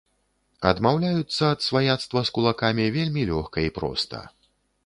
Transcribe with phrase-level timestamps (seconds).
[0.69, 4.27] Адмаўляюцца ад сваяцтва з кулакамі вельмі лёгка і проста.